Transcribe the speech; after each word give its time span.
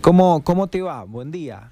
¿Cómo, 0.00 0.42
¿Cómo 0.44 0.68
te 0.68 0.80
va? 0.80 1.04
Buen 1.04 1.30
día. 1.30 1.70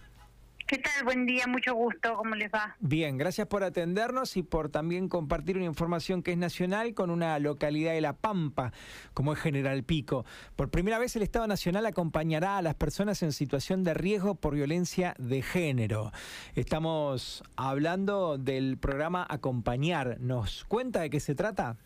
¿Qué 0.66 0.76
tal? 0.76 1.02
Buen 1.02 1.24
día, 1.24 1.46
mucho 1.46 1.74
gusto. 1.74 2.14
¿Cómo 2.14 2.34
les 2.34 2.52
va? 2.52 2.76
Bien, 2.78 3.16
gracias 3.16 3.46
por 3.46 3.64
atendernos 3.64 4.36
y 4.36 4.42
por 4.42 4.68
también 4.68 5.08
compartir 5.08 5.56
una 5.56 5.64
información 5.64 6.22
que 6.22 6.32
es 6.32 6.36
nacional 6.36 6.92
con 6.92 7.08
una 7.08 7.38
localidad 7.38 7.92
de 7.92 8.02
La 8.02 8.12
Pampa, 8.12 8.74
como 9.14 9.32
es 9.32 9.38
General 9.38 9.82
Pico. 9.82 10.26
Por 10.56 10.68
primera 10.68 10.98
vez 10.98 11.16
el 11.16 11.22
Estado 11.22 11.46
Nacional 11.46 11.86
acompañará 11.86 12.58
a 12.58 12.62
las 12.62 12.74
personas 12.74 13.22
en 13.22 13.32
situación 13.32 13.82
de 13.82 13.94
riesgo 13.94 14.34
por 14.34 14.54
violencia 14.54 15.14
de 15.18 15.40
género. 15.40 16.12
Estamos 16.54 17.42
hablando 17.56 18.36
del 18.36 18.76
programa 18.76 19.26
Acompañar. 19.26 20.18
¿Nos 20.20 20.64
cuenta 20.64 21.00
de 21.00 21.08
qué 21.08 21.18
se 21.18 21.34
trata? 21.34 21.78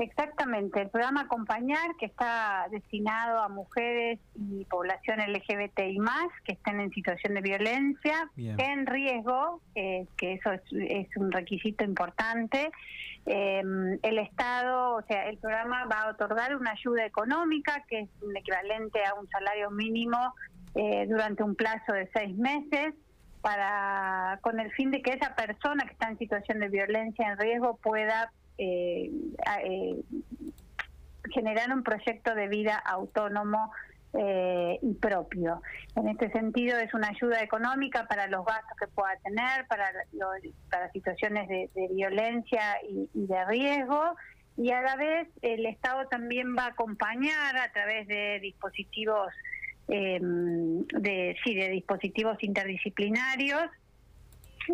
Exactamente, 0.00 0.80
el 0.80 0.88
programa 0.88 1.20
Acompañar, 1.20 1.94
que 1.98 2.06
está 2.06 2.66
destinado 2.70 3.38
a 3.38 3.50
mujeres 3.50 4.18
y 4.34 4.64
población 4.64 5.18
LGBTI 5.18 5.98
más 5.98 6.26
que 6.46 6.54
estén 6.54 6.80
en 6.80 6.90
situación 6.90 7.34
de 7.34 7.42
violencia, 7.42 8.30
en 8.34 8.86
riesgo, 8.86 9.60
eh, 9.74 10.06
que 10.16 10.32
eso 10.32 10.52
es, 10.52 11.16
un 11.16 11.30
requisito 11.30 11.84
importante. 11.84 12.70
Eh, 13.26 13.62
el 14.02 14.18
Estado, 14.18 14.94
o 14.94 15.02
sea, 15.02 15.28
el 15.28 15.36
programa 15.36 15.84
va 15.84 16.04
a 16.04 16.10
otorgar 16.12 16.56
una 16.56 16.70
ayuda 16.70 17.04
económica, 17.04 17.84
que 17.86 18.00
es 18.00 18.08
un 18.22 18.34
equivalente 18.34 19.04
a 19.04 19.12
un 19.20 19.28
salario 19.28 19.70
mínimo 19.70 20.32
eh, 20.76 21.04
durante 21.10 21.42
un 21.42 21.54
plazo 21.54 21.92
de 21.92 22.08
seis 22.14 22.34
meses 22.38 22.94
para 23.42 24.38
con 24.40 24.60
el 24.60 24.70
fin 24.72 24.90
de 24.90 25.02
que 25.02 25.12
esa 25.12 25.34
persona 25.34 25.84
que 25.84 25.92
está 25.92 26.08
en 26.08 26.16
situación 26.16 26.60
de 26.60 26.68
violencia 26.68 27.32
en 27.32 27.38
riesgo 27.38 27.76
pueda 27.76 28.30
eh, 28.60 29.10
eh, 29.64 29.96
generar 31.32 31.72
un 31.72 31.82
proyecto 31.82 32.34
de 32.34 32.48
vida 32.48 32.76
autónomo 32.76 33.72
eh, 34.12 34.78
y 34.82 34.92
propio. 34.94 35.62
En 35.96 36.08
este 36.08 36.30
sentido 36.30 36.78
es 36.78 36.92
una 36.92 37.08
ayuda 37.08 37.42
económica 37.42 38.06
para 38.06 38.26
los 38.26 38.44
gastos 38.44 38.76
que 38.78 38.86
pueda 38.88 39.16
tener, 39.22 39.66
para, 39.66 40.92
situaciones 40.92 41.48
de, 41.48 41.88
violencia 41.92 42.60
y, 42.88 43.08
de 43.14 43.44
riesgo 43.46 44.16
y 44.56 44.72
a 44.72 44.82
la 44.82 44.96
vez 44.96 45.28
el 45.40 45.64
Estado 45.64 46.06
también 46.08 46.54
va 46.54 46.64
a 46.64 46.68
acompañar 46.70 47.56
a 47.56 47.72
través 47.72 48.06
de 48.08 48.40
dispositivos 48.40 49.32
eh, 49.88 50.18
de 50.20 51.36
sí 51.42 51.54
de 51.54 51.68
dispositivos 51.70 52.36
interdisciplinarios 52.42 53.70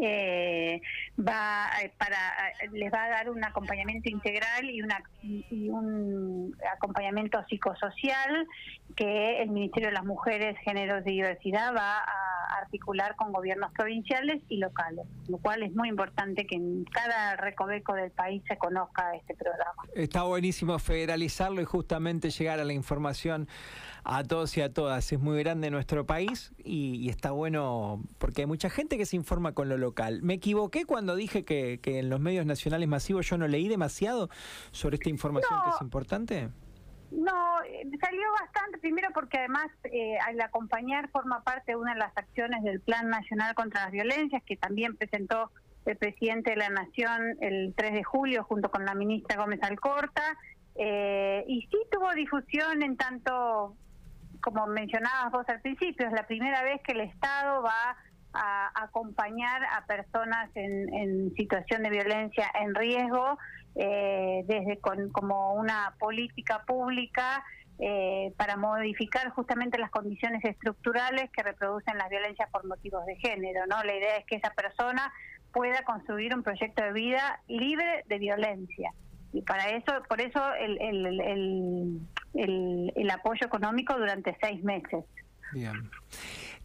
eh, 0.02 0.80
va 1.19 1.69
eh, 1.83 1.92
para 1.97 2.16
eh, 2.62 2.69
les 2.72 2.92
va 2.92 3.05
a 3.05 3.08
dar 3.08 3.30
un 3.30 3.44
acompañamiento 3.44 4.08
integral 4.08 4.69
y, 4.70 4.83
una, 4.83 5.02
y 5.22 5.69
un 5.69 6.56
acompañamiento 6.75 7.42
psicosocial 7.48 8.47
que 8.94 9.42
el 9.42 9.50
Ministerio 9.50 9.89
de 9.89 9.94
las 9.94 10.05
Mujeres, 10.05 10.56
Géneros 10.64 11.02
y 11.06 11.12
Diversidad 11.12 11.74
va 11.74 11.98
a 11.98 12.58
articular 12.62 13.17
con 13.17 13.33
gobiernos 13.33 13.72
provinciales 13.72 14.42
y 14.48 14.58
locales, 14.58 15.06
lo 15.28 15.39
cual 15.39 15.62
es 15.62 15.72
muy 15.74 15.89
importante 15.89 16.47
que 16.47 16.56
en 16.56 16.84
cada 16.84 17.36
recoveco 17.36 17.94
del 17.94 18.11
país 18.11 18.42
se 18.48 18.56
conozca 18.56 19.14
este 19.14 19.34
programa. 19.34 19.83
Está 19.94 20.22
buenísimo 20.22 20.78
federalizarlo 20.78 21.61
y 21.61 21.64
justamente 21.64 22.30
llegar 22.30 22.61
a 22.61 22.64
la 22.64 22.72
información 22.72 23.48
a 24.06 24.22
todos 24.22 24.56
y 24.56 24.61
a 24.61 24.72
todas. 24.72 25.12
Es 25.12 25.20
muy 25.20 25.39
grande 25.42 25.70
nuestro 25.70 26.06
país 26.06 26.52
y, 26.64 27.08
está 27.08 27.33
bueno 27.33 28.02
porque 28.19 28.42
hay 28.42 28.47
mucha 28.47 28.70
gente 28.70 28.97
que 28.97 29.05
se 29.05 29.17
informa 29.17 29.52
con 29.52 29.69
lo 29.69 29.77
local. 29.77 29.86
Me 30.23 30.34
equivoqué 30.34 30.84
cuando 30.84 31.15
dije 31.17 31.45
que, 31.45 31.81
en 31.84 32.11
los 32.11 32.20
medios 32.20 32.47
nacionales 32.47 32.89
masivos 32.89 33.29
yo 33.29 33.39
no 33.39 33.48
leí 33.48 33.69
demasiado 33.69 34.29
sobre 34.70 34.97
esta 34.97 35.09
información 35.11 35.59
que 35.65 35.70
es 35.70 35.81
importante. 35.81 36.48
No, 37.11 37.62
eh, 37.62 37.89
salió 38.01 38.33
bastante, 38.41 38.79
primero 38.79 39.09
porque 39.14 39.39
además 39.39 39.69
eh, 39.84 40.19
al 40.27 40.41
acompañar 40.41 41.09
forma 41.11 41.42
parte 41.42 41.73
de 41.73 41.77
una 41.77 41.95
de 41.95 42.01
las 42.01 42.17
acciones 42.17 42.62
del 42.64 42.81
Plan 42.81 43.09
Nacional 43.09 43.55
contra 43.55 43.84
las 43.84 43.92
Violencias 43.92 44.42
que 44.45 44.57
también 44.57 44.97
presentó 44.97 45.51
el 45.84 45.97
presidente 45.97 46.51
de 46.51 46.57
la 46.57 46.69
Nación 46.69 47.37
el 47.41 47.73
3 47.77 47.92
de 47.92 48.03
julio 48.03 48.42
junto 48.45 48.70
con 48.70 48.85
la 48.85 48.95
ministra 48.95 49.36
Gómez 49.36 49.63
Alcorta. 49.63 50.36
Eh, 50.75 51.45
y 51.46 51.63
sí 51.70 51.79
tuvo 51.91 52.13
difusión 52.13 52.83
en 52.83 52.96
tanto 52.96 53.77
como 54.41 54.67
mencionabas 54.67 55.33
vos 55.33 55.48
al 55.48 55.61
principio, 55.61 56.07
es 56.07 56.13
la 56.13 56.27
primera 56.27 56.63
vez 56.63 56.80
que 56.83 56.92
el 56.92 57.01
Estado 57.01 57.63
va 57.63 57.96
a 58.36 58.70
acompañar 58.85 59.63
a 59.64 59.85
personas 59.86 60.51
en, 60.55 61.35
situación 61.35 61.83
de 61.83 61.91
violencia 61.91 62.51
en 62.61 62.74
riesgo 62.74 63.39
eh, 63.74 64.45
desde 64.47 64.79
con, 64.79 65.11
como 65.11 65.55
una 65.55 65.95
política 65.98 66.63
pública 66.67 67.45
eh, 67.79 68.33
para 68.36 68.57
modificar 68.57 69.30
justamente 69.30 69.79
las 69.79 69.91
condiciones 69.91 70.45
estructurales 70.45 71.30
que 71.30 71.42
reproducen 71.42 71.98
las 71.98 72.08
violencias 72.08 72.48
por 72.51 72.67
motivos 72.67 73.05
de 73.07 73.17
género. 73.17 73.67
no 73.67 73.83
La 73.83 73.95
idea 73.95 74.17
es 74.17 74.27
que 74.27 74.36
esa 74.36 74.51
persona 74.51 75.13
pueda 75.52 75.83
construir 75.83 76.35
un 76.35 76.42
proyecto 76.42 76.83
de 76.83 76.92
vida 76.92 77.41
libre 77.48 78.05
de 78.07 78.19
violencia 78.19 78.92
y 79.36 79.42
para 79.42 79.69
eso, 79.70 79.92
por 80.08 80.20
eso 80.20 80.41
el, 80.55 80.80
el, 80.80 82.01
el, 82.95 83.11
apoyo 83.11 83.46
económico 83.46 83.95
durante 83.98 84.36
seis 84.41 84.63
meses. 84.64 85.05
Bien. 85.52 85.90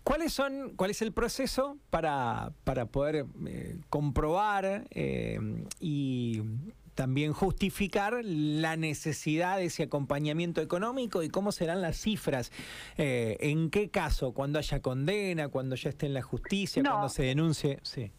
¿Cuáles 0.03 0.34
son, 0.34 0.74
¿Cuál 0.75 0.92
es 0.92 1.02
el 1.02 1.12
proceso 1.12 1.78
para, 1.90 2.52
para 2.64 2.88
poder 2.88 3.25
eh, 3.46 3.78
comprobar 3.90 4.86
eh, 4.90 5.40
y 5.80 6.42
también 6.96 7.34
justificar 7.34 8.19
la 8.24 8.78
necesidad 8.78 9.58
de 9.58 9.66
ese 9.66 9.84
acompañamiento 9.84 10.59
económico 10.59 11.22
y 11.22 11.30
cómo 11.30 11.52
serán 11.52 11.81
las 11.81 11.97
cifras? 11.97 12.52
Eh, 12.97 13.38
¿En 13.42 13.69
qué 13.69 13.90
caso? 13.90 14.34
¿Cuando 14.34 14.58
haya 14.58 14.81
condena? 14.81 15.50
¿Cuando 15.50 15.75
ya 15.75 15.90
esté 15.90 16.08
en 16.08 16.16
la 16.16 16.24
justicia? 16.24 16.81
¿Cuando 16.84 17.09
se 17.09 17.24
denuncie? 17.24 17.80
Sí. 17.84 18.12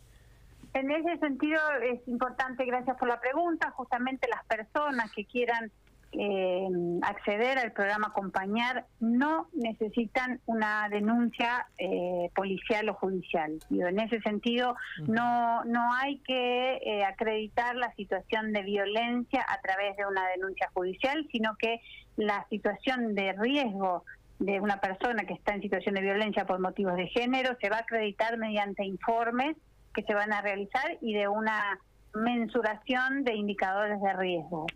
En 0.74 0.90
ese 0.90 1.18
sentido 1.18 1.60
es 1.82 2.00
importante, 2.06 2.64
gracias 2.64 2.96
por 2.96 3.08
la 3.08 3.20
pregunta, 3.20 3.70
justamente 3.72 4.26
las 4.28 4.44
personas 4.46 5.12
que 5.12 5.26
quieran 5.26 5.70
eh, 6.12 6.68
acceder 7.02 7.58
al 7.58 7.72
programa 7.72 8.08
Acompañar 8.08 8.86
no 9.00 9.48
necesitan 9.54 10.40
una 10.46 10.88
denuncia 10.90 11.66
eh, 11.78 12.30
policial 12.34 12.88
o 12.90 12.94
judicial. 12.94 13.58
en 13.70 13.98
ese 13.98 14.20
sentido, 14.20 14.76
no, 15.06 15.64
no 15.64 15.92
hay 15.94 16.18
que 16.18 16.76
eh, 16.76 17.04
acreditar 17.04 17.76
la 17.76 17.92
situación 17.94 18.52
de 18.52 18.62
violencia 18.62 19.44
a 19.48 19.60
través 19.62 19.96
de 19.96 20.06
una 20.06 20.28
denuncia 20.28 20.70
judicial, 20.74 21.26
sino 21.32 21.56
que 21.56 21.80
la 22.16 22.46
situación 22.50 23.14
de 23.14 23.32
riesgo 23.32 24.04
de 24.38 24.60
una 24.60 24.78
persona 24.80 25.24
que 25.24 25.34
está 25.34 25.54
en 25.54 25.62
situación 25.62 25.94
de 25.94 26.02
violencia 26.02 26.46
por 26.46 26.58
motivos 26.60 26.96
de 26.96 27.06
género 27.08 27.56
se 27.60 27.70
va 27.70 27.76
a 27.76 27.80
acreditar 27.80 28.36
mediante 28.36 28.84
informes 28.84 29.56
que 29.94 30.02
se 30.02 30.14
van 30.14 30.32
a 30.32 30.42
realizar 30.42 30.98
y 31.00 31.14
de 31.14 31.28
una 31.28 31.78
mensuración 32.14 33.24
de 33.24 33.34
indicadores 33.34 34.00
de 34.00 34.12
riesgo. 34.14 34.66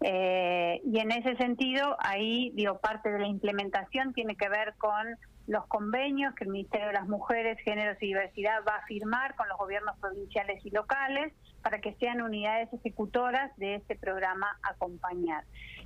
Eh, 0.00 0.80
y 0.84 0.98
en 0.98 1.12
ese 1.12 1.36
sentido, 1.36 1.96
ahí 1.98 2.50
digo, 2.54 2.78
parte 2.78 3.10
de 3.10 3.18
la 3.18 3.26
implementación 3.26 4.12
tiene 4.12 4.36
que 4.36 4.48
ver 4.48 4.74
con 4.78 5.16
los 5.46 5.66
convenios 5.66 6.34
que 6.34 6.44
el 6.44 6.50
Ministerio 6.50 6.86
de 6.86 6.94
las 6.94 7.06
Mujeres, 7.06 7.58
Géneros 7.64 7.98
y 8.00 8.06
Diversidad 8.06 8.60
va 8.66 8.76
a 8.76 8.86
firmar 8.86 9.34
con 9.34 9.48
los 9.48 9.58
gobiernos 9.58 9.96
provinciales 9.98 10.64
y 10.64 10.70
locales 10.70 11.32
para 11.62 11.80
que 11.80 11.94
sean 11.94 12.22
unidades 12.22 12.72
ejecutoras 12.72 13.54
de 13.56 13.76
este 13.76 13.96
programa 13.96 14.46
Acompañar. 14.62 15.44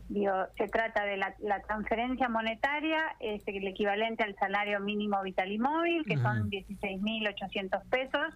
Digo, 0.08 0.32
se 0.56 0.68
trata 0.68 1.04
de 1.04 1.16
la, 1.16 1.34
transferencia 1.66 2.28
monetaria, 2.28 3.16
es 3.20 3.42
el 3.46 3.66
equivalente 3.66 4.22
al 4.24 4.34
salario 4.36 4.80
mínimo 4.80 5.20
vital 5.22 5.52
y 5.52 5.58
móvil, 5.58 6.04
que 6.04 6.16
son 6.16 6.50
16.800 6.50 7.82
pesos, 7.90 8.34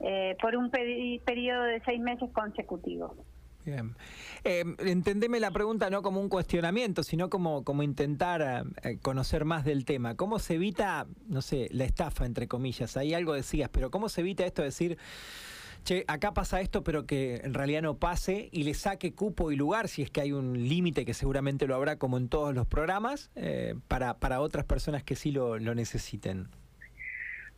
eh, 0.00 0.36
por 0.40 0.56
un 0.56 0.70
periodo 0.70 1.62
de 1.62 1.80
seis 1.84 2.00
meses 2.00 2.30
consecutivos. 2.32 3.12
Bien. 3.64 3.96
Eh, 4.44 4.62
entendeme 4.80 5.40
la 5.40 5.50
pregunta 5.50 5.88
no 5.88 6.02
como 6.02 6.20
un 6.20 6.28
cuestionamiento, 6.28 7.02
sino 7.02 7.30
como, 7.30 7.64
como 7.64 7.82
intentar 7.82 8.66
eh, 8.82 8.98
conocer 9.00 9.44
más 9.44 9.64
del 9.64 9.84
tema. 9.86 10.16
¿Cómo 10.16 10.38
se 10.38 10.54
evita, 10.54 11.06
no 11.26 11.40
sé, 11.40 11.68
la 11.72 11.84
estafa, 11.84 12.26
entre 12.26 12.46
comillas? 12.46 12.96
Ahí 12.96 13.14
algo 13.14 13.32
decías, 13.32 13.70
pero 13.72 13.90
¿cómo 13.90 14.08
se 14.10 14.20
evita 14.20 14.44
esto 14.44 14.60
de 14.60 14.66
decir, 14.66 14.98
che, 15.84 16.04
acá 16.08 16.34
pasa 16.34 16.60
esto, 16.60 16.84
pero 16.84 17.06
que 17.06 17.36
en 17.42 17.54
realidad 17.54 17.80
no 17.80 17.96
pase 17.96 18.50
y 18.52 18.64
le 18.64 18.74
saque 18.74 19.14
cupo 19.14 19.50
y 19.50 19.56
lugar, 19.56 19.88
si 19.88 20.02
es 20.02 20.10
que 20.10 20.20
hay 20.20 20.32
un 20.32 20.68
límite 20.68 21.06
que 21.06 21.14
seguramente 21.14 21.66
lo 21.66 21.74
habrá 21.74 21.96
como 21.96 22.18
en 22.18 22.28
todos 22.28 22.54
los 22.54 22.66
programas, 22.66 23.30
eh, 23.34 23.74
para, 23.88 24.18
para 24.18 24.40
otras 24.40 24.66
personas 24.66 25.02
que 25.04 25.16
sí 25.16 25.30
lo, 25.30 25.58
lo 25.58 25.74
necesiten? 25.74 26.48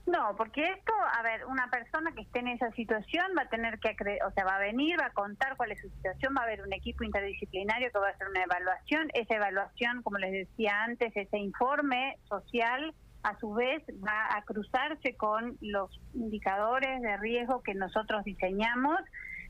No, 0.07 0.37
porque 0.37 0.63
esto, 0.71 0.93
a 1.19 1.23
ver, 1.23 1.45
una 1.47 1.69
persona 1.69 2.13
que 2.13 2.23
esté 2.23 2.39
en 2.39 2.49
esa 2.49 2.71
situación 2.73 3.27
va 3.37 3.43
a 3.43 3.49
tener 3.49 3.81
que, 3.81 3.97
o 4.25 4.31
sea, 4.31 4.45
va 4.45 4.55
a 4.55 4.61
venir, 4.61 4.97
va 5.01 5.07
a 5.07 5.13
contar 5.13 5.57
cuál 5.57 5.73
es 5.73 5.81
su 5.81 5.91
situación, 5.91 6.33
va 6.37 6.43
a 6.43 6.45
haber 6.45 6.63
un 6.63 6.73
equipo 6.73 7.03
interdisciplinario 7.03 7.91
que 7.91 7.99
va 7.99 8.09
a 8.09 8.11
hacer 8.13 8.29
una 8.29 8.45
evaluación. 8.45 9.09
Esa 9.15 9.35
evaluación, 9.35 10.03
como 10.03 10.19
les 10.19 10.31
decía 10.31 10.85
antes, 10.85 11.13
ese 11.17 11.39
informe 11.39 12.19
social, 12.29 12.95
a 13.25 13.37
su 13.41 13.53
vez, 13.53 13.83
va 14.07 14.37
a 14.37 14.43
cruzarse 14.43 15.17
con 15.17 15.59
los 15.61 16.01
indicadores 16.15 17.03
de 17.03 17.17
riesgo 17.17 17.65
que 17.65 17.75
nosotros 17.75 18.23
diseñamos, 18.23 19.01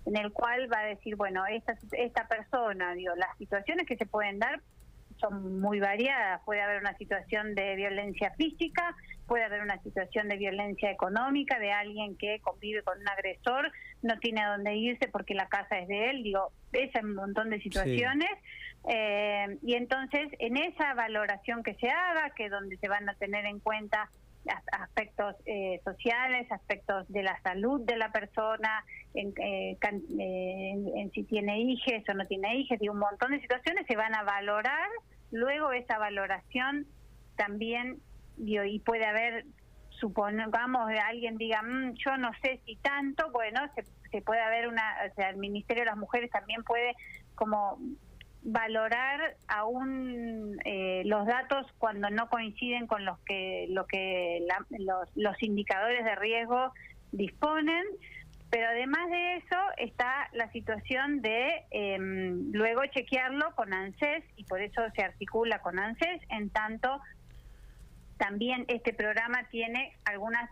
en 0.06 0.16
el 0.16 0.32
cual 0.32 0.72
va 0.72 0.80
a 0.80 0.86
decir, 0.86 1.16
bueno, 1.16 1.44
esta, 1.44 1.74
esta 1.92 2.26
persona, 2.28 2.94
digo, 2.94 3.14
las 3.16 3.36
situaciones 3.36 3.86
que 3.86 3.98
se 3.98 4.06
pueden 4.06 4.38
dar 4.38 4.62
son 5.18 5.60
muy 5.60 5.80
variadas. 5.80 6.40
Puede 6.44 6.62
haber 6.62 6.80
una 6.80 6.96
situación 6.96 7.54
de 7.54 7.74
violencia 7.76 8.32
física, 8.36 8.94
puede 9.26 9.44
haber 9.44 9.62
una 9.62 9.80
situación 9.82 10.28
de 10.28 10.36
violencia 10.36 10.90
económica, 10.90 11.58
de 11.58 11.72
alguien 11.72 12.16
que 12.16 12.40
convive 12.40 12.82
con 12.82 13.00
un 13.00 13.08
agresor, 13.08 13.72
no 14.02 14.18
tiene 14.18 14.42
a 14.42 14.50
dónde 14.50 14.74
irse 14.74 15.08
porque 15.08 15.34
la 15.34 15.48
casa 15.48 15.78
es 15.78 15.88
de 15.88 16.10
él. 16.10 16.22
Digo, 16.22 16.52
es 16.72 16.90
un 17.02 17.14
montón 17.14 17.50
de 17.50 17.60
situaciones. 17.60 18.30
Eh, 18.88 19.58
y 19.62 19.74
entonces, 19.74 20.28
en 20.38 20.56
esa 20.56 20.94
valoración 20.94 21.62
que 21.62 21.74
se 21.74 21.88
haga, 21.88 22.30
que 22.30 22.48
donde 22.48 22.76
se 22.76 22.88
van 22.88 23.08
a 23.08 23.14
tener 23.14 23.44
en 23.46 23.58
cuenta 23.58 24.08
aspectos 24.72 25.36
eh, 25.46 25.80
sociales, 25.84 26.50
aspectos 26.50 27.06
de 27.08 27.22
la 27.22 27.40
salud 27.42 27.80
de 27.82 27.96
la 27.96 28.10
persona, 28.12 28.84
en, 29.14 29.32
eh, 29.38 29.76
en, 29.80 31.10
si 31.12 31.24
tiene 31.24 31.60
hijos 31.60 32.02
o 32.08 32.14
no 32.14 32.24
tiene 32.26 32.56
hijos, 32.56 32.78
y 32.80 32.88
un 32.88 32.98
montón 32.98 33.32
de 33.32 33.40
situaciones 33.40 33.86
se 33.86 33.96
van 33.96 34.14
a 34.14 34.22
valorar. 34.22 34.88
Luego 35.30 35.72
esa 35.72 35.98
valoración 35.98 36.86
también, 37.36 37.98
y 38.38 38.78
puede 38.80 39.04
haber, 39.04 39.44
supongamos, 39.90 40.90
alguien 41.04 41.36
diga, 41.36 41.62
mm, 41.62 41.94
yo 41.94 42.16
no 42.16 42.30
sé 42.42 42.60
si 42.64 42.76
tanto, 42.76 43.30
bueno, 43.32 43.60
se, 43.74 43.84
se 44.10 44.22
puede 44.22 44.40
haber 44.40 44.68
una, 44.68 44.96
o 45.10 45.14
sea, 45.14 45.30
el 45.30 45.36
Ministerio 45.36 45.82
de 45.82 45.90
las 45.90 45.98
Mujeres 45.98 46.30
también 46.30 46.62
puede 46.62 46.94
como 47.34 47.78
valorar 48.46 49.36
aún 49.48 50.56
eh, 50.64 51.02
los 51.04 51.26
datos 51.26 51.66
cuando 51.78 52.10
no 52.10 52.28
coinciden 52.28 52.86
con 52.86 53.04
los 53.04 53.18
que 53.20 53.66
lo 53.70 53.86
que 53.86 54.46
los, 54.70 55.08
los 55.16 55.42
indicadores 55.42 56.04
de 56.04 56.14
riesgo 56.14 56.72
disponen 57.10 57.82
pero 58.48 58.68
además 58.68 59.10
de 59.10 59.36
eso 59.38 59.56
está 59.78 60.28
la 60.32 60.48
situación 60.52 61.22
de 61.22 61.64
em, 61.72 62.52
luego 62.52 62.82
chequearlo 62.86 63.52
con 63.56 63.74
ANSES 63.74 64.22
y 64.36 64.44
por 64.44 64.62
eso 64.62 64.80
se 64.94 65.02
articula 65.02 65.60
con 65.60 65.80
ANSES 65.80 66.22
en 66.28 66.48
tanto 66.50 67.00
también 68.16 68.64
este 68.68 68.94
programa 68.94 69.48
tiene 69.50 69.92
algunas 70.04 70.48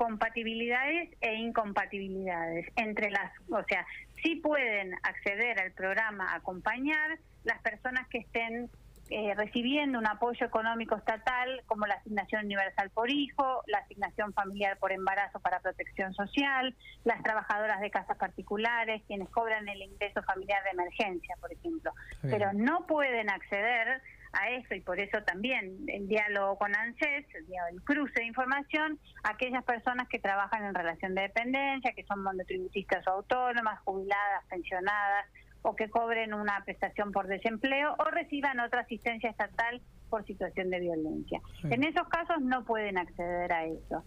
compatibilidades 0.00 1.10
e 1.20 1.34
incompatibilidades 1.34 2.66
entre 2.76 3.10
las, 3.10 3.30
o 3.50 3.62
sea, 3.64 3.84
sí 4.22 4.36
pueden 4.36 4.94
acceder 5.02 5.60
al 5.60 5.72
programa 5.72 6.34
acompañar 6.34 7.18
las 7.44 7.60
personas 7.60 8.08
que 8.08 8.16
estén 8.16 8.70
eh, 9.10 9.34
recibiendo 9.36 9.98
un 9.98 10.06
apoyo 10.06 10.46
económico 10.46 10.96
estatal 10.96 11.62
como 11.66 11.86
la 11.86 11.96
asignación 11.96 12.46
universal 12.46 12.88
por 12.88 13.10
hijo, 13.10 13.62
la 13.66 13.80
asignación 13.80 14.32
familiar 14.32 14.78
por 14.78 14.90
embarazo 14.90 15.38
para 15.38 15.60
protección 15.60 16.14
social, 16.14 16.74
las 17.04 17.22
trabajadoras 17.22 17.82
de 17.82 17.90
casas 17.90 18.16
particulares, 18.16 19.02
quienes 19.06 19.28
cobran 19.28 19.68
el 19.68 19.82
ingreso 19.82 20.22
familiar 20.22 20.64
de 20.64 20.70
emergencia, 20.70 21.36
por 21.42 21.52
ejemplo. 21.52 21.92
Pero 22.22 22.54
no 22.54 22.86
pueden 22.86 23.28
acceder 23.28 24.00
a 24.32 24.50
eso 24.50 24.74
y 24.74 24.80
por 24.80 25.00
eso 25.00 25.22
también 25.22 25.78
el 25.88 26.06
diálogo 26.06 26.56
con 26.56 26.74
ANSES, 26.74 27.26
el, 27.34 27.82
cruce 27.82 28.20
de 28.20 28.26
información, 28.26 28.98
aquellas 29.24 29.64
personas 29.64 30.08
que 30.08 30.18
trabajan 30.18 30.64
en 30.64 30.74
relación 30.74 31.14
de 31.14 31.22
dependencia, 31.22 31.92
que 31.92 32.04
son 32.04 32.22
monotributistas 32.22 33.06
o 33.08 33.10
autónomas, 33.10 33.80
jubiladas, 33.80 34.44
pensionadas 34.48 35.26
o 35.62 35.76
que 35.76 35.90
cobren 35.90 36.32
una 36.32 36.62
prestación 36.64 37.12
por 37.12 37.26
desempleo 37.26 37.94
o 37.98 38.04
reciban 38.04 38.60
otra 38.60 38.80
asistencia 38.80 39.30
estatal 39.30 39.82
por 40.08 40.24
situación 40.24 40.70
de 40.70 40.80
violencia. 40.80 41.40
En 41.64 41.84
esos 41.84 42.08
casos 42.08 42.40
no 42.40 42.64
pueden 42.64 42.98
acceder 42.98 43.52
a 43.52 43.64
eso. 43.64 44.04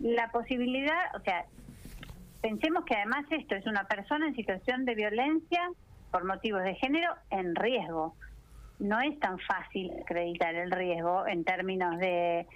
La 0.00 0.30
posibilidad, 0.30 1.14
o 1.16 1.20
sea, 1.20 1.46
pensemos 2.40 2.84
que 2.84 2.94
además 2.96 3.24
esto 3.30 3.54
es 3.54 3.66
una 3.66 3.84
persona 3.84 4.28
en 4.28 4.34
situación 4.34 4.84
de 4.84 4.94
violencia 4.94 5.62
por 6.10 6.24
motivos 6.24 6.62
de 6.62 6.74
género 6.74 7.14
en 7.30 7.54
riesgo 7.54 8.14
no 8.82 9.00
es 9.00 9.16
tan 9.20 9.38
fácil 9.38 9.92
acreditar 10.02 10.56
el 10.56 10.72
riesgo 10.72 11.24
en 11.28 11.44
términos 11.44 11.96
de, 11.98 12.46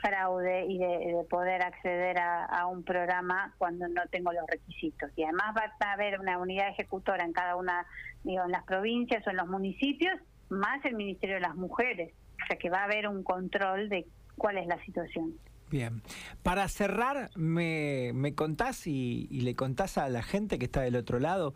fraude 0.00 0.66
y 0.66 0.76
de, 0.76 1.24
poder 1.30 1.62
acceder 1.62 2.18
a, 2.18 2.66
un 2.66 2.82
programa 2.82 3.54
cuando 3.58 3.86
no 3.86 4.02
tengo 4.10 4.32
los 4.32 4.44
requisitos. 4.48 5.10
Y 5.14 5.22
además 5.22 5.54
va 5.56 5.72
a 5.88 5.92
haber 5.92 6.18
una 6.18 6.38
unidad 6.38 6.68
ejecutora 6.70 7.24
en 7.24 7.32
cada 7.32 7.54
una, 7.54 7.86
digo, 8.24 8.42
en 8.44 8.50
las 8.50 8.64
provincias 8.64 9.24
o 9.24 9.30
en 9.30 9.36
los 9.36 9.46
municipios, 9.46 10.18
más 10.48 10.84
el 10.84 10.96
Ministerio 10.96 11.36
de 11.36 11.42
las 11.42 11.54
Mujeres. 11.54 12.12
O 12.42 12.46
sea 12.48 12.58
que 12.58 12.70
va 12.70 12.80
a 12.80 12.84
haber 12.84 13.06
un 13.06 13.22
control 13.22 13.88
de 13.88 14.04
cuál 14.36 14.58
es 14.58 14.66
la 14.66 14.82
situación. 14.84 15.34
Bien, 15.70 16.02
para 16.42 16.66
cerrar, 16.66 17.30
me, 17.36 18.10
me 18.14 18.34
contás 18.34 18.88
y, 18.88 19.28
y 19.30 19.42
le 19.42 19.54
contás 19.54 19.96
a 19.96 20.08
la 20.08 20.24
gente 20.24 20.58
que 20.58 20.64
está 20.64 20.80
del 20.80 20.96
otro 20.96 21.20
lado 21.20 21.54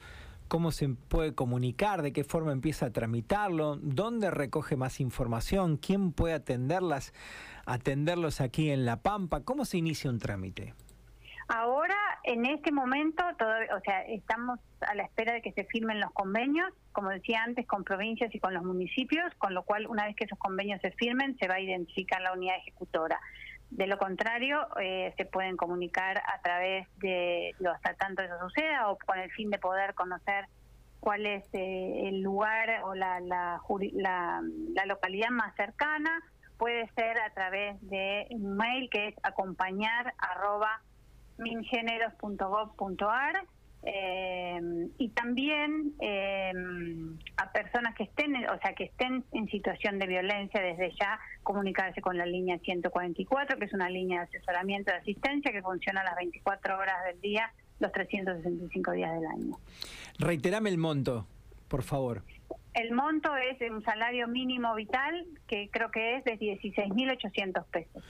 cómo 0.52 0.70
se 0.70 0.90
puede 0.90 1.34
comunicar, 1.34 2.02
de 2.02 2.12
qué 2.12 2.24
forma 2.24 2.52
empieza 2.52 2.84
a 2.84 2.90
tramitarlo, 2.90 3.76
dónde 3.76 4.30
recoge 4.30 4.76
más 4.76 5.00
información, 5.00 5.78
quién 5.78 6.12
puede 6.12 6.34
atenderlas, 6.34 7.14
atenderlos 7.64 8.42
aquí 8.42 8.68
en 8.68 8.84
La 8.84 9.00
Pampa, 9.00 9.44
cómo 9.44 9.64
se 9.64 9.78
inicia 9.78 10.10
un 10.10 10.18
trámite. 10.18 10.74
Ahora, 11.48 11.96
en 12.24 12.44
este 12.44 12.70
momento, 12.70 13.24
o 13.24 13.80
sea, 13.80 14.02
estamos 14.02 14.60
a 14.82 14.94
la 14.94 15.04
espera 15.04 15.32
de 15.32 15.40
que 15.40 15.52
se 15.52 15.64
firmen 15.64 16.00
los 16.00 16.10
convenios, 16.12 16.70
como 16.92 17.08
decía 17.08 17.42
antes, 17.44 17.66
con 17.66 17.82
provincias 17.82 18.34
y 18.34 18.38
con 18.38 18.52
los 18.52 18.62
municipios, 18.62 19.32
con 19.38 19.54
lo 19.54 19.62
cual, 19.62 19.86
una 19.86 20.04
vez 20.04 20.16
que 20.16 20.24
esos 20.24 20.38
convenios 20.38 20.82
se 20.82 20.90
firmen, 20.90 21.34
se 21.38 21.48
va 21.48 21.54
a 21.54 21.60
identificar 21.60 22.20
la 22.20 22.34
unidad 22.34 22.56
ejecutora. 22.58 23.18
De 23.72 23.86
lo 23.86 23.96
contrario, 23.96 24.68
eh, 24.78 25.14
se 25.16 25.24
pueden 25.24 25.56
comunicar 25.56 26.18
a 26.18 26.42
través 26.42 26.86
de 26.98 27.54
los 27.58 27.74
hasta 27.74 27.94
tanto 27.94 28.22
eso 28.22 28.38
suceda 28.38 28.90
o 28.90 28.98
con 28.98 29.18
el 29.18 29.30
fin 29.30 29.48
de 29.48 29.58
poder 29.58 29.94
conocer 29.94 30.44
cuál 31.00 31.24
es 31.24 31.42
eh, 31.54 32.08
el 32.08 32.20
lugar 32.20 32.82
o 32.84 32.94
la, 32.94 33.18
la, 33.20 33.62
la, 33.94 34.42
localidad 34.86 35.30
más 35.30 35.56
cercana. 35.56 36.20
Puede 36.58 36.86
ser 36.88 37.18
a 37.18 37.32
través 37.32 37.80
de 37.88 38.26
un 38.30 38.58
mail 38.58 38.90
que 38.90 39.08
es 39.08 39.14
acompañar 39.22 40.12
arroba 40.18 40.82
mingeneros.gov.ar 41.38 43.46
eh, 43.84 44.60
y 45.02 45.08
también 45.08 45.94
eh, 46.00 46.52
a 47.36 47.50
personas 47.50 47.92
que 47.96 48.04
estén, 48.04 48.36
o 48.48 48.58
sea, 48.60 48.72
que 48.72 48.84
estén 48.84 49.24
en 49.32 49.48
situación 49.48 49.98
de 49.98 50.06
violencia 50.06 50.62
desde 50.62 50.92
ya, 50.92 51.18
comunicarse 51.42 52.00
con 52.00 52.16
la 52.16 52.24
línea 52.24 52.56
144, 52.60 53.58
que 53.58 53.64
es 53.64 53.72
una 53.72 53.90
línea 53.90 54.20
de 54.20 54.26
asesoramiento 54.26 54.92
de 54.92 54.98
asistencia 54.98 55.50
que 55.50 55.60
funciona 55.60 56.04
las 56.04 56.14
24 56.14 56.78
horas 56.78 57.04
del 57.06 57.20
día, 57.20 57.52
los 57.80 57.90
365 57.90 58.92
días 58.92 59.12
del 59.12 59.26
año. 59.26 59.56
Reiterame 60.20 60.70
el 60.70 60.78
monto, 60.78 61.26
por 61.66 61.82
favor. 61.82 62.22
El 62.74 62.92
monto 62.92 63.34
es 63.36 63.60
un 63.68 63.82
salario 63.82 64.28
mínimo 64.28 64.72
vital, 64.76 65.26
que 65.48 65.68
creo 65.72 65.90
que 65.90 66.18
es 66.18 66.24
de 66.24 66.38
16.800 66.38 67.64
pesos. 67.72 68.04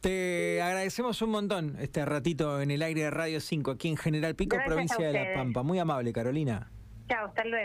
Te 0.00 0.62
agradecemos 0.62 1.20
un 1.20 1.30
montón 1.30 1.76
este 1.78 2.04
ratito 2.06 2.62
en 2.62 2.70
el 2.70 2.80
aire 2.80 3.02
de 3.02 3.10
Radio 3.10 3.38
5 3.38 3.72
aquí 3.72 3.88
en 3.88 3.98
General 3.98 4.34
Pico, 4.34 4.56
provincia 4.64 5.06
de 5.06 5.12
La 5.12 5.34
Pampa. 5.34 5.62
Muy 5.62 5.78
amable, 5.78 6.12
Carolina. 6.12 6.70
Chao, 7.06 7.26
hasta 7.26 7.44
luego. 7.44 7.58